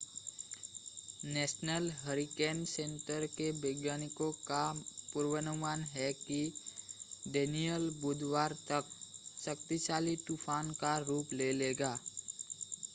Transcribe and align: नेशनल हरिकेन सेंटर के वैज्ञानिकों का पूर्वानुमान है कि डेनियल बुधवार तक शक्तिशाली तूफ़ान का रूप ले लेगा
नेशनल 1.25 1.89
हरिकेन 1.97 2.63
सेंटर 2.65 3.25
के 3.33 3.49
वैज्ञानिकों 3.57 4.31
का 4.47 4.63
पूर्वानुमान 5.13 5.83
है 5.91 6.11
कि 6.15 6.39
डेनियल 7.27 7.89
बुधवार 8.01 8.55
तक 8.67 8.89
शक्तिशाली 9.45 10.15
तूफ़ान 10.27 10.71
का 10.81 10.97
रूप 11.05 11.33
ले 11.33 11.51
लेगा 11.53 11.97